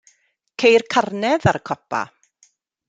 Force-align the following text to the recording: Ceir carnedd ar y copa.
Ceir 0.63 0.81
carnedd 0.95 1.47
ar 1.53 1.61
y 1.61 1.65
copa. 1.71 2.03